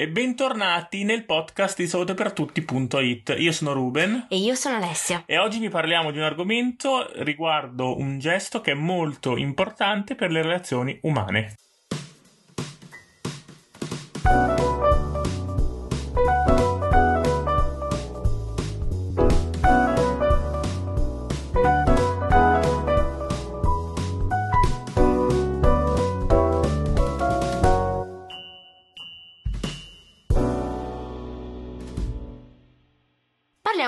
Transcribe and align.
e 0.00 0.08
bentornati 0.08 1.04
nel 1.04 1.26
podcast 1.26 1.76
di 1.76 1.86
salutepertutti.it. 1.86 3.34
Io 3.36 3.52
sono 3.52 3.74
Ruben 3.74 4.28
E 4.30 4.38
io 4.38 4.54
sono 4.54 4.76
Alessia. 4.76 5.24
e 5.26 5.36
oggi 5.36 5.58
vi 5.58 5.68
parliamo 5.68 6.10
di 6.10 6.16
un 6.16 6.24
argomento 6.24 7.10
riguardo 7.16 7.98
un 7.98 8.18
gesto 8.18 8.62
che 8.62 8.70
è 8.70 8.74
molto 8.74 9.36
importante 9.36 10.14
per 10.14 10.30
le 10.30 10.40
relazioni 10.40 10.98
umane. 11.02 11.56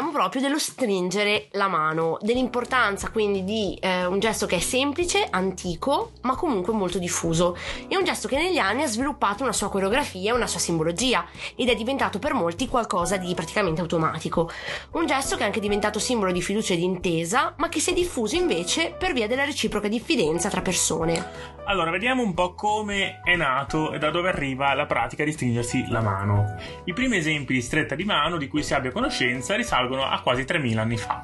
Parliamo 0.02 0.20
proprio 0.20 0.42
dello 0.42 0.58
stringere 0.58 1.46
la 1.52 1.68
mano, 1.68 2.18
dell'importanza 2.22 3.10
quindi 3.10 3.44
di 3.44 3.78
eh, 3.80 4.04
un 4.04 4.18
gesto 4.18 4.46
che 4.46 4.56
è 4.56 4.58
semplice, 4.58 5.28
antico, 5.30 6.10
ma 6.22 6.34
comunque 6.34 6.72
molto 6.72 6.98
diffuso. 6.98 7.56
È 7.86 7.94
un 7.94 8.02
gesto 8.02 8.26
che 8.26 8.36
negli 8.36 8.58
anni 8.58 8.82
ha 8.82 8.88
sviluppato 8.88 9.44
una 9.44 9.52
sua 9.52 9.70
coreografia 9.70 10.34
una 10.34 10.48
sua 10.48 10.58
simbologia 10.58 11.24
ed 11.54 11.68
è 11.68 11.76
diventato 11.76 12.18
per 12.18 12.34
molti 12.34 12.66
qualcosa 12.66 13.16
di 13.16 13.32
praticamente 13.32 13.80
automatico. 13.80 14.50
Un 14.92 15.06
gesto 15.06 15.36
che 15.36 15.42
è 15.42 15.46
anche 15.46 15.60
diventato 15.60 16.00
simbolo 16.00 16.32
di 16.32 16.42
fiducia 16.42 16.74
e 16.74 16.78
di 16.78 16.84
intesa, 16.84 17.54
ma 17.58 17.68
che 17.68 17.78
si 17.78 17.90
è 17.90 17.94
diffuso 17.94 18.34
invece 18.34 18.96
per 18.98 19.12
via 19.12 19.28
della 19.28 19.44
reciproca 19.44 19.86
diffidenza 19.86 20.48
tra 20.48 20.62
persone. 20.62 21.52
Allora, 21.64 21.92
vediamo 21.92 22.22
un 22.22 22.34
po' 22.34 22.54
come 22.54 23.20
è 23.22 23.36
nato 23.36 23.92
e 23.92 23.98
da 23.98 24.10
dove 24.10 24.28
arriva 24.28 24.74
la 24.74 24.86
pratica 24.86 25.22
di 25.22 25.30
stringersi 25.30 25.86
la 25.90 26.00
mano. 26.00 26.56
I 26.84 26.92
primi 26.92 27.18
esempi 27.18 27.52
di 27.52 27.62
stretta 27.62 27.94
di 27.94 28.02
mano 28.02 28.36
di 28.36 28.48
cui 28.48 28.64
si 28.64 28.74
abbia 28.74 28.90
conoscenza 28.90 29.54
risalgono 29.54 29.91
a 30.00 30.20
quasi 30.22 30.44
3000 30.44 30.80
anni 30.80 30.96
fa. 30.96 31.22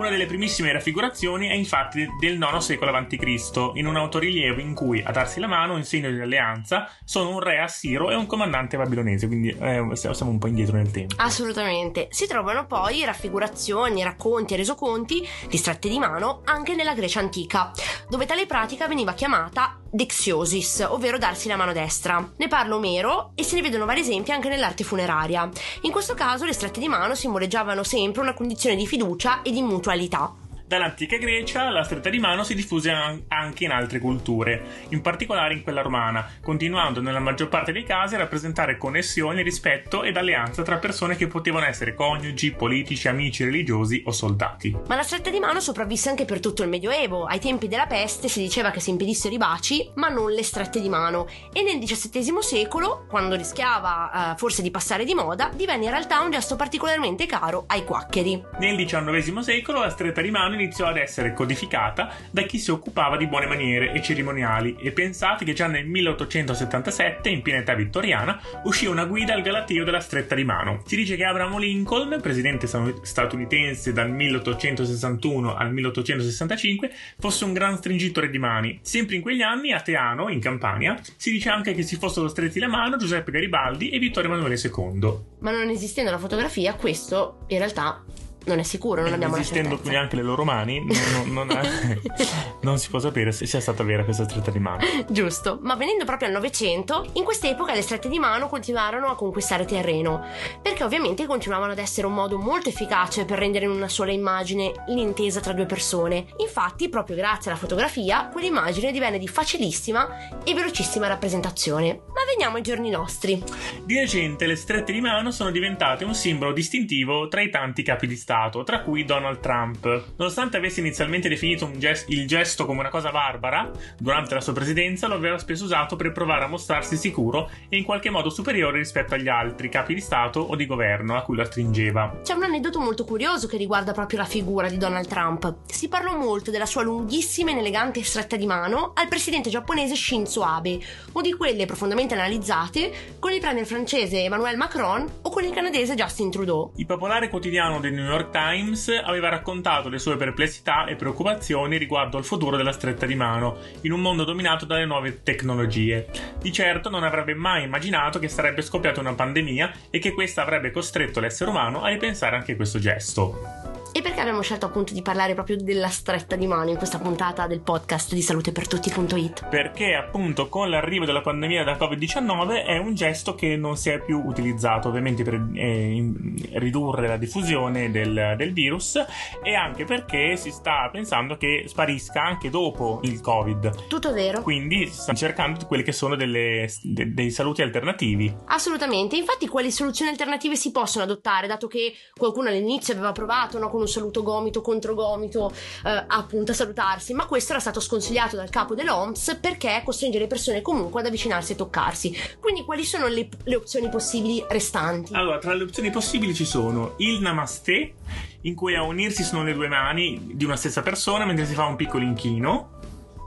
Una 0.00 0.08
delle 0.08 0.24
primissime 0.24 0.72
raffigurazioni 0.72 1.48
è 1.48 1.52
infatti 1.52 2.08
del 2.18 2.38
IX 2.38 2.56
secolo 2.56 2.90
a.C., 2.90 3.72
in 3.74 3.86
un 3.86 3.96
autorilievo 3.96 4.58
in 4.58 4.72
cui 4.72 5.02
a 5.04 5.10
darsi 5.10 5.40
la 5.40 5.46
mano 5.46 5.76
in 5.76 5.84
segno 5.84 6.10
di 6.10 6.18
alleanza 6.18 6.90
sono 7.04 7.28
un 7.28 7.40
re 7.40 7.60
assiro 7.60 8.10
e 8.10 8.14
un 8.14 8.24
comandante 8.24 8.78
babilonese, 8.78 9.26
quindi 9.26 9.50
eh, 9.50 9.90
siamo 9.92 10.30
un 10.30 10.38
po' 10.38 10.46
indietro 10.46 10.76
nel 10.76 10.90
tempo. 10.90 11.16
Assolutamente. 11.18 12.08
Si 12.12 12.26
trovano 12.26 12.64
poi 12.64 13.04
raffigurazioni, 13.04 14.02
racconti 14.02 14.54
e 14.54 14.56
resoconti 14.56 15.22
di 15.46 15.56
strette 15.58 15.90
di 15.90 15.98
mano 15.98 16.40
anche 16.44 16.74
nella 16.74 16.94
Grecia 16.94 17.20
antica, 17.20 17.70
dove 18.08 18.24
tale 18.24 18.46
pratica 18.46 18.88
veniva 18.88 19.12
chiamata 19.12 19.80
dexiosis, 19.90 20.86
ovvero 20.88 21.18
darsi 21.18 21.48
la 21.48 21.56
mano 21.56 21.72
destra. 21.72 22.32
Ne 22.36 22.48
parla 22.48 22.76
Omero 22.76 23.32
e 23.34 23.42
se 23.42 23.56
ne 23.56 23.62
vedono 23.62 23.84
vari 23.84 24.00
esempi 24.00 24.30
anche 24.30 24.48
nell'arte 24.48 24.84
funeraria. 24.84 25.48
In 25.82 25.90
questo 25.90 26.14
caso 26.14 26.44
le 26.44 26.52
strette 26.52 26.80
di 26.80 26.88
mano 26.88 27.14
simboleggiavano 27.14 27.82
sempre 27.82 28.22
una 28.22 28.34
condizione 28.34 28.76
di 28.76 28.86
fiducia 28.86 29.42
e 29.42 29.50
di 29.50 29.58
mutualità. 29.90 30.32
Dall'antica 30.70 31.16
Grecia 31.16 31.68
la 31.68 31.82
stretta 31.82 32.10
di 32.10 32.20
mano 32.20 32.44
si 32.44 32.54
diffuse 32.54 32.92
an- 32.92 33.24
anche 33.26 33.64
in 33.64 33.72
altre 33.72 33.98
culture, 33.98 34.86
in 34.90 35.00
particolare 35.00 35.52
in 35.52 35.64
quella 35.64 35.82
romana, 35.82 36.24
continuando 36.40 37.00
nella 37.02 37.18
maggior 37.18 37.48
parte 37.48 37.72
dei 37.72 37.82
casi 37.82 38.14
a 38.14 38.18
rappresentare 38.18 38.78
connessioni, 38.78 39.42
rispetto 39.42 40.04
ed 40.04 40.16
alleanza 40.16 40.62
tra 40.62 40.76
persone 40.76 41.16
che 41.16 41.26
potevano 41.26 41.66
essere 41.66 41.92
coniugi, 41.92 42.52
politici, 42.52 43.08
amici 43.08 43.42
religiosi 43.42 44.04
o 44.06 44.12
soldati. 44.12 44.76
Ma 44.86 44.94
la 44.94 45.02
stretta 45.02 45.28
di 45.30 45.40
mano 45.40 45.58
sopravvisse 45.58 46.08
anche 46.08 46.24
per 46.24 46.38
tutto 46.38 46.62
il 46.62 46.68
Medioevo. 46.68 47.24
Ai 47.24 47.40
tempi 47.40 47.66
della 47.66 47.88
peste 47.88 48.28
si 48.28 48.40
diceva 48.40 48.70
che 48.70 48.78
si 48.78 48.90
impedissero 48.90 49.34
i 49.34 49.38
baci, 49.38 49.90
ma 49.94 50.08
non 50.08 50.30
le 50.30 50.44
strette 50.44 50.80
di 50.80 50.88
mano. 50.88 51.26
E 51.52 51.64
nel 51.64 51.80
XVII 51.80 52.42
secolo, 52.42 53.06
quando 53.08 53.34
rischiava 53.34 54.34
eh, 54.34 54.38
forse 54.38 54.62
di 54.62 54.70
passare 54.70 55.02
di 55.02 55.14
moda, 55.14 55.50
divenne 55.52 55.86
in 55.86 55.90
realtà 55.90 56.20
un 56.20 56.30
gesto 56.30 56.54
particolarmente 56.54 57.26
caro 57.26 57.64
ai 57.66 57.82
quaccheri. 57.82 58.40
Nel 58.60 58.76
XIX 58.76 59.40
secolo 59.40 59.80
la 59.80 59.90
stretta 59.90 60.20
di 60.20 60.30
mano 60.30 60.58
iniziò 60.60 60.86
ad 60.86 60.96
essere 60.96 61.32
codificata 61.34 62.12
da 62.30 62.42
chi 62.42 62.58
si 62.58 62.70
occupava 62.70 63.16
di 63.16 63.26
buone 63.26 63.46
maniere 63.46 63.92
e 63.92 64.02
cerimoniali 64.02 64.76
e 64.80 64.92
pensate 64.92 65.44
che 65.44 65.52
già 65.52 65.66
nel 65.66 65.86
1877, 65.86 67.28
in 67.28 67.42
piena 67.42 67.60
età 67.60 67.74
vittoriana, 67.74 68.40
uscì 68.64 68.86
una 68.86 69.04
guida 69.04 69.34
al 69.34 69.42
galateo 69.42 69.84
della 69.84 70.00
stretta 70.00 70.34
di 70.34 70.44
mano. 70.44 70.82
Si 70.86 70.96
dice 70.96 71.16
che 71.16 71.24
Abraham 71.24 71.58
Lincoln, 71.58 72.18
presidente 72.20 72.66
statunitense 72.66 73.92
dal 73.92 74.10
1861 74.10 75.54
al 75.54 75.72
1865, 75.72 76.90
fosse 77.18 77.44
un 77.44 77.52
gran 77.52 77.76
stringitore 77.76 78.30
di 78.30 78.38
mani. 78.38 78.78
Sempre 78.82 79.16
in 79.16 79.22
quegli 79.22 79.42
anni, 79.42 79.72
a 79.72 79.80
Teano, 79.80 80.28
in 80.28 80.40
Campania, 80.40 80.98
si 81.16 81.30
dice 81.30 81.48
anche 81.48 81.74
che 81.74 81.82
si 81.82 81.96
fossero 81.96 82.28
stretti 82.28 82.58
la 82.58 82.68
mano 82.68 82.96
Giuseppe 82.96 83.30
Garibaldi 83.30 83.90
e 83.90 83.98
Vittorio 83.98 84.30
Emanuele 84.30 84.60
II. 84.62 85.18
Ma 85.40 85.50
non 85.50 85.68
esistendo 85.68 86.10
la 86.10 86.18
fotografia, 86.18 86.74
questo 86.74 87.44
in 87.48 87.58
realtà 87.58 88.02
non 88.46 88.58
è 88.58 88.62
sicuro, 88.62 89.02
non 89.02 89.10
E 89.10 89.14
abbiamo 89.14 89.36
esistendo 89.36 89.68
certezza. 89.70 89.82
quindi 89.88 89.98
anche 90.04 90.16
le 90.16 90.22
loro 90.22 90.44
mani, 90.44 90.84
non, 90.84 91.32
non- 91.34 91.46
non 91.48 91.56
è- 91.56 91.98
non 92.62 92.78
si 92.78 92.88
può 92.88 92.98
sapere 92.98 93.32
se 93.32 93.46
sia 93.46 93.60
stata 93.60 93.82
vera 93.82 94.04
questa 94.04 94.24
stretta 94.24 94.50
di 94.50 94.58
mano. 94.58 94.78
Giusto, 95.08 95.58
ma 95.62 95.74
venendo 95.76 96.04
proprio 96.04 96.28
al 96.28 96.34
Novecento, 96.34 97.08
in 97.14 97.24
quest'epoca 97.24 97.74
le 97.74 97.82
strette 97.82 98.08
di 98.08 98.18
mano 98.18 98.48
continuarono 98.48 99.08
a 99.08 99.14
conquistare 99.16 99.64
terreno, 99.64 100.24
perché 100.62 100.84
ovviamente 100.84 101.26
continuavano 101.26 101.72
ad 101.72 101.78
essere 101.78 102.06
un 102.06 102.14
modo 102.14 102.38
molto 102.38 102.68
efficace 102.68 103.24
per 103.24 103.38
rendere 103.38 103.64
in 103.66 103.70
una 103.70 103.88
sola 103.88 104.12
immagine 104.12 104.72
l'intesa 104.88 105.40
tra 105.40 105.52
due 105.52 105.66
persone. 105.66 106.26
Infatti, 106.38 106.88
proprio 106.88 107.16
grazie 107.16 107.50
alla 107.50 107.60
fotografia, 107.60 108.28
quell'immagine 108.32 108.92
divenne 108.92 109.18
di 109.18 109.28
facilissima 109.28 110.42
e 110.44 110.54
velocissima 110.54 111.06
rappresentazione. 111.06 112.00
Ma 112.08 112.24
veniamo 112.26 112.56
ai 112.56 112.62
giorni 112.62 112.90
nostri. 112.90 113.42
Di 113.84 113.98
recente 113.98 114.46
le 114.46 114.56
strette 114.56 114.92
di 114.92 115.00
mano 115.00 115.30
sono 115.30 115.50
diventate 115.50 116.04
un 116.04 116.14
simbolo 116.14 116.52
distintivo 116.52 117.28
tra 117.28 117.40
i 117.40 117.50
tanti 117.50 117.82
capi 117.82 118.06
di 118.06 118.16
Stato, 118.16 118.28
tra 118.64 118.82
cui 118.82 119.04
Donald 119.04 119.40
Trump. 119.40 119.84
Nonostante 120.16 120.56
avesse 120.56 120.78
inizialmente 120.78 121.28
definito 121.28 121.64
un 121.64 121.78
ges- 121.78 122.04
il 122.08 122.28
gesto 122.28 122.64
come 122.64 122.78
una 122.78 122.88
cosa 122.88 123.10
barbara, 123.10 123.70
durante 123.98 124.34
la 124.34 124.40
sua 124.40 124.52
presidenza 124.52 125.08
lo 125.08 125.14
aveva 125.14 125.36
spesso 125.38 125.64
usato 125.64 125.96
per 125.96 126.12
provare 126.12 126.44
a 126.44 126.46
mostrarsi 126.46 126.96
sicuro 126.96 127.50
e 127.68 127.76
in 127.76 127.84
qualche 127.84 128.08
modo 128.08 128.30
superiore 128.30 128.78
rispetto 128.78 129.14
agli 129.14 129.28
altri 129.28 129.68
capi 129.68 129.94
di 129.94 130.00
Stato 130.00 130.38
o 130.40 130.54
di 130.54 130.66
governo 130.66 131.16
a 131.16 131.22
cui 131.22 131.34
lo 131.36 131.44
stringeva. 131.44 132.20
C'è 132.22 132.34
un 132.34 132.44
aneddoto 132.44 132.78
molto 132.78 133.04
curioso 133.04 133.48
che 133.48 133.56
riguarda 133.56 133.92
proprio 133.92 134.20
la 134.20 134.24
figura 134.24 134.68
di 134.68 134.76
Donald 134.76 135.08
Trump. 135.08 135.56
Si 135.66 135.88
parlò 135.88 136.16
molto 136.16 136.52
della 136.52 136.66
sua 136.66 136.82
lunghissima 136.82 137.50
ed 137.50 137.58
elegante 137.58 138.02
stretta 138.04 138.36
di 138.36 138.46
mano 138.46 138.92
al 138.94 139.08
presidente 139.08 139.50
giapponese 139.50 139.96
Shinzo 139.96 140.42
Abe, 140.42 140.78
o 141.12 141.20
di 141.20 141.32
quelle 141.32 141.66
profondamente 141.66 142.14
analizzate 142.14 143.16
con 143.18 143.32
il 143.32 143.40
premier 143.40 143.66
francese 143.66 144.22
Emmanuel 144.22 144.56
Macron 144.56 145.06
o 145.22 145.30
con 145.30 145.42
il 145.42 145.52
canadese 145.52 145.94
Justin 145.94 146.30
Trudeau. 146.30 146.72
Il 146.76 146.86
popolare 146.86 147.28
quotidiano 147.28 147.80
del 147.80 147.92
New 147.92 148.04
York 148.04 148.19
Times 148.28 148.88
aveva 149.02 149.28
raccontato 149.28 149.88
le 149.88 149.98
sue 149.98 150.16
perplessità 150.16 150.84
e 150.84 150.96
preoccupazioni 150.96 151.78
riguardo 151.78 152.18
al 152.18 152.24
futuro 152.24 152.56
della 152.56 152.72
stretta 152.72 153.06
di 153.06 153.14
mano 153.14 153.56
in 153.82 153.92
un 153.92 154.00
mondo 154.00 154.24
dominato 154.24 154.66
dalle 154.66 154.84
nuove 154.84 155.22
tecnologie. 155.22 156.08
Di 156.38 156.52
certo 156.52 156.90
non 156.90 157.04
avrebbe 157.04 157.34
mai 157.34 157.64
immaginato 157.64 158.18
che 158.18 158.28
sarebbe 158.28 158.62
scoppiata 158.62 159.00
una 159.00 159.14
pandemia 159.14 159.72
e 159.90 159.98
che 159.98 160.12
questa 160.12 160.42
avrebbe 160.42 160.70
costretto 160.70 161.20
l'essere 161.20 161.50
umano 161.50 161.82
a 161.82 161.88
ripensare 161.88 162.36
anche 162.36 162.56
questo 162.56 162.78
gesto. 162.78 163.59
E 163.92 164.02
perché 164.02 164.20
abbiamo 164.20 164.40
scelto 164.40 164.66
appunto 164.66 164.92
di 164.94 165.02
parlare 165.02 165.34
proprio 165.34 165.56
della 165.56 165.88
stretta 165.88 166.36
di 166.36 166.46
mano 166.46 166.70
in 166.70 166.76
questa 166.76 166.98
puntata 166.98 167.48
del 167.48 167.60
podcast 167.60 168.14
di 168.14 168.22
salutepertutti.it? 168.22 169.48
Perché 169.48 169.94
appunto 169.94 170.48
con 170.48 170.70
l'arrivo 170.70 171.04
della 171.04 171.22
pandemia 171.22 171.64
da 171.64 171.76
Covid-19 171.76 172.64
è 172.64 172.78
un 172.78 172.94
gesto 172.94 173.34
che 173.34 173.56
non 173.56 173.76
si 173.76 173.90
è 173.90 173.98
più 174.00 174.22
utilizzato 174.24 174.88
ovviamente 174.88 175.24
per 175.24 175.34
eh, 175.54 176.12
ridurre 176.52 177.08
la 177.08 177.16
diffusione 177.16 177.90
del, 177.90 178.34
del 178.36 178.52
virus 178.52 179.04
e 179.42 179.54
anche 179.54 179.84
perché 179.84 180.36
si 180.36 180.52
sta 180.52 180.88
pensando 180.92 181.36
che 181.36 181.64
sparisca 181.66 182.22
anche 182.22 182.48
dopo 182.48 183.00
il 183.02 183.20
Covid. 183.20 183.88
Tutto 183.88 184.12
vero? 184.12 184.42
Quindi 184.42 184.86
si 184.86 185.00
stanno 185.00 185.18
cercando 185.18 185.66
quelli 185.66 185.82
che 185.82 185.92
sono 185.92 186.14
delle- 186.14 186.70
de- 186.82 187.12
dei 187.12 187.30
saluti 187.32 187.62
alternativi. 187.62 188.32
Assolutamente, 188.46 189.16
infatti 189.16 189.48
quali 189.48 189.72
soluzioni 189.72 190.12
alternative 190.12 190.54
si 190.54 190.70
possono 190.70 191.02
adottare, 191.02 191.48
dato 191.48 191.66
che 191.66 191.92
qualcuno 192.14 192.48
all'inizio 192.50 192.94
aveva 192.94 193.10
provato 193.10 193.58
no, 193.58 193.68
con 193.80 193.82
un 193.82 193.88
saluto 193.88 194.22
gomito 194.22 194.60
contro 194.60 194.94
gomito 194.94 195.50
eh, 195.84 196.04
appunto 196.06 196.52
a 196.52 196.54
salutarsi, 196.54 197.14
ma 197.14 197.26
questo 197.26 197.52
era 197.52 197.60
stato 197.60 197.80
sconsigliato 197.80 198.36
dal 198.36 198.50
capo 198.50 198.74
dell'OMS 198.74 199.38
perché 199.40 199.80
costringe 199.84 200.18
le 200.18 200.26
persone 200.26 200.60
comunque 200.60 201.00
ad 201.00 201.06
avvicinarsi 201.06 201.52
e 201.52 201.56
toccarsi. 201.56 202.14
Quindi 202.38 202.64
quali 202.64 202.84
sono 202.84 203.06
le, 203.06 203.28
le 203.44 203.56
opzioni 203.56 203.88
possibili 203.88 204.44
restanti? 204.48 205.14
Allora, 205.14 205.38
tra 205.38 205.54
le 205.54 205.62
opzioni 205.62 205.90
possibili 205.90 206.34
ci 206.34 206.44
sono 206.44 206.94
il 206.98 207.20
Namaste, 207.20 207.94
in 208.42 208.54
cui 208.54 208.74
a 208.74 208.82
unirsi 208.82 209.22
sono 209.22 209.42
le 209.44 209.54
due 209.54 209.68
mani 209.68 210.32
di 210.34 210.44
una 210.44 210.56
stessa 210.56 210.82
persona 210.82 211.24
mentre 211.24 211.46
si 211.46 211.54
fa 211.54 211.64
un 211.64 211.76
piccolo 211.76 212.04
inchino. 212.04 212.78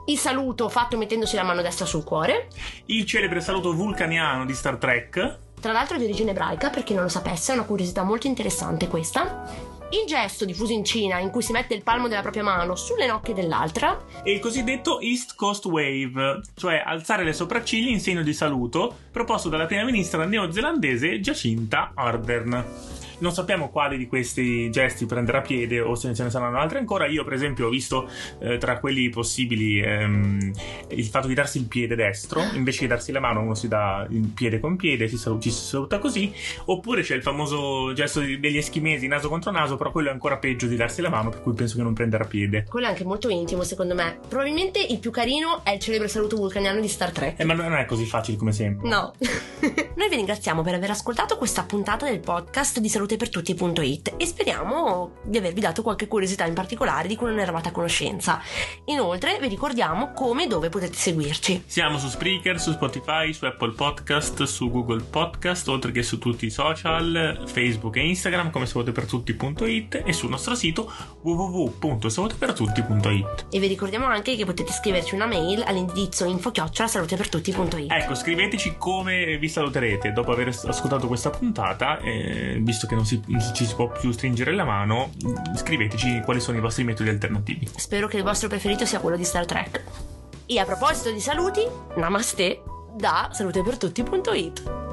Il 0.06 0.18
saluto 0.18 0.68
fatto 0.68 0.98
mettendosi 0.98 1.34
la 1.34 1.44
mano 1.44 1.62
destra 1.62 1.86
sul 1.86 2.04
cuore, 2.04 2.48
Il 2.86 3.06
celebre 3.06 3.40
saluto 3.40 3.72
vulcaniano 3.72 4.44
di 4.44 4.52
Star 4.52 4.76
Trek. 4.76 5.38
tra 5.60 5.72
l'altro 5.72 5.96
di 5.96 6.04
origine 6.04 6.32
ebraica, 6.32 6.68
per 6.68 6.84
chi 6.84 6.92
non 6.92 7.04
lo 7.04 7.08
sapesse, 7.08 7.52
è 7.52 7.54
una 7.54 7.64
curiosità 7.64 8.02
molto 8.02 8.26
interessante 8.26 8.86
questa. 8.86 9.72
Il 10.00 10.06
gesto 10.06 10.44
diffuso 10.44 10.72
in 10.72 10.84
Cina 10.84 11.18
in 11.18 11.30
cui 11.30 11.42
si 11.42 11.52
mette 11.52 11.74
il 11.74 11.82
palmo 11.82 12.08
della 12.08 12.22
propria 12.22 12.42
mano 12.42 12.74
sulle 12.74 13.06
nocche 13.06 13.32
dell'altra 13.32 14.04
e 14.24 14.32
il 14.32 14.40
cosiddetto 14.40 14.98
East 15.00 15.36
Coast 15.36 15.64
Wave, 15.66 16.40
cioè 16.56 16.82
alzare 16.84 17.22
le 17.22 17.32
sopracciglia 17.32 17.90
in 17.90 18.00
segno 18.00 18.22
di 18.22 18.32
saluto, 18.32 18.92
proposto 19.12 19.48
dalla 19.48 19.66
prima 19.66 19.84
ministra 19.84 20.24
neozelandese 20.24 21.20
Jacinta 21.20 21.92
Ardern. 21.94 22.64
Non 23.18 23.32
sappiamo 23.32 23.70
quali 23.70 23.96
di 23.96 24.06
questi 24.06 24.70
gesti 24.70 25.06
prenderà 25.06 25.40
piede 25.40 25.80
o 25.80 25.94
se 25.94 26.14
ce 26.14 26.22
ne 26.22 26.30
saranno 26.30 26.58
altri 26.58 26.78
ancora. 26.78 27.06
Io, 27.06 27.24
per 27.24 27.32
esempio, 27.32 27.66
ho 27.66 27.70
visto 27.70 28.08
eh, 28.40 28.58
tra 28.58 28.78
quelli 28.78 29.08
possibili 29.08 29.80
ehm, 29.80 30.52
il 30.88 31.04
fatto 31.04 31.28
di 31.28 31.34
darsi 31.34 31.58
il 31.58 31.66
piede 31.66 31.94
destro, 31.94 32.42
invece 32.54 32.80
di 32.80 32.86
darsi 32.88 33.12
la 33.12 33.20
mano, 33.20 33.40
uno 33.40 33.54
si 33.54 33.68
dà 33.68 34.06
il 34.10 34.28
piede 34.34 34.60
con 34.60 34.76
piede, 34.76 35.08
si 35.08 35.16
saluta, 35.16 35.42
ci 35.42 35.50
si 35.50 35.64
saluta 35.64 35.98
così. 35.98 36.32
Oppure 36.66 37.02
c'è 37.02 37.14
il 37.14 37.22
famoso 37.22 37.92
gesto 37.92 38.20
degli 38.20 38.56
eschimesi 38.56 39.06
naso 39.06 39.28
contro 39.28 39.50
naso, 39.50 39.76
però 39.76 39.90
quello 39.90 40.08
è 40.08 40.12
ancora 40.12 40.36
peggio 40.38 40.66
di 40.66 40.76
darsi 40.76 41.00
la 41.00 41.08
mano, 41.08 41.30
per 41.30 41.42
cui 41.42 41.52
penso 41.52 41.76
che 41.76 41.82
non 41.82 41.92
prenderà 41.94 42.24
piede. 42.24 42.64
Quello 42.68 42.86
è 42.86 42.88
anche 42.88 43.04
molto 43.04 43.28
intimo, 43.28 43.62
secondo 43.62 43.94
me. 43.94 44.18
Probabilmente 44.28 44.80
il 44.80 44.98
più 44.98 45.10
carino 45.10 45.60
è 45.64 45.70
il 45.70 45.80
celebre 45.80 46.08
saluto 46.08 46.36
vulcaniano 46.36 46.80
di 46.80 46.88
Star 46.88 47.12
Trek. 47.12 47.40
Eh, 47.40 47.44
ma 47.44 47.54
non 47.54 47.74
è 47.74 47.84
così 47.84 48.04
facile 48.04 48.36
come 48.36 48.52
sempre. 48.52 48.88
No. 48.88 49.12
Noi 49.96 50.08
vi 50.08 50.16
ringraziamo 50.16 50.62
per 50.62 50.74
aver 50.74 50.90
ascoltato 50.90 51.36
questa 51.36 51.62
puntata 51.62 52.06
del 52.06 52.20
podcast 52.20 52.80
di 52.80 52.88
salutepertutti.it 53.04 54.14
e 54.16 54.26
speriamo 54.26 55.18
di 55.24 55.36
avervi 55.38 55.60
dato 55.60 55.82
qualche 55.82 56.08
curiosità 56.08 56.46
in 56.46 56.54
particolare 56.54 57.08
di 57.08 57.16
cui 57.16 57.28
non 57.28 57.38
eravate 57.38 57.68
a 57.68 57.72
conoscenza. 57.72 58.40
Inoltre 58.86 59.38
vi 59.40 59.48
ricordiamo 59.48 60.12
come 60.12 60.44
e 60.44 60.46
dove 60.46 60.70
potete 60.70 60.94
seguirci. 60.94 61.64
Siamo 61.66 61.98
su 61.98 62.08
Spreaker, 62.08 62.58
su 62.58 62.72
Spotify, 62.72 63.30
su 63.32 63.44
Apple 63.44 63.72
Podcast, 63.72 64.44
su 64.44 64.70
Google 64.70 65.02
Podcast, 65.02 65.68
oltre 65.68 65.92
che 65.92 66.02
su 66.02 66.18
tutti 66.18 66.46
i 66.46 66.50
social, 66.50 67.42
Facebook 67.46 67.96
e 67.96 68.06
Instagram 68.06 68.50
come 68.50 68.64
salutepertutti.it 68.66 70.02
e 70.04 70.12
sul 70.12 70.30
nostro 70.30 70.54
sito 70.54 70.90
www.salutepertutti.it. 71.20 73.46
E 73.50 73.58
vi 73.58 73.66
ricordiamo 73.66 74.06
anche 74.06 74.36
che 74.36 74.44
potete 74.44 74.72
scriverci 74.72 75.14
una 75.14 75.26
mail 75.26 75.62
all'indirizzo 75.66 76.24
info-salutepertutti.it. 76.24 77.90
Ecco, 77.90 78.14
scriveteci 78.14 78.76
come 78.78 79.36
vi 79.38 79.48
saluterete 79.48 80.12
dopo 80.12 80.30
aver 80.32 80.48
ascoltato 80.48 81.06
questa 81.06 81.30
puntata, 81.30 81.98
eh, 81.98 82.58
visto 82.60 82.86
che 82.94 82.96
non, 82.96 83.06
si, 83.06 83.20
non 83.26 83.54
ci 83.54 83.66
si 83.66 83.74
può 83.74 83.88
più 83.88 84.12
stringere 84.12 84.52
la 84.52 84.64
mano, 84.64 85.10
scriveteci 85.56 86.22
quali 86.24 86.40
sono 86.40 86.56
i 86.56 86.60
vostri 86.60 86.84
metodi 86.84 87.08
alternativi. 87.08 87.68
Spero 87.76 88.06
che 88.06 88.16
il 88.16 88.22
vostro 88.22 88.48
preferito 88.48 88.86
sia 88.86 89.00
quello 89.00 89.16
di 89.16 89.24
Star 89.24 89.44
Trek. 89.44 89.82
E 90.46 90.58
a 90.58 90.64
proposito 90.64 91.10
di 91.10 91.20
saluti, 91.20 91.66
namaste 91.96 92.62
da 92.96 93.30
salutepertutti.it. 93.32 94.83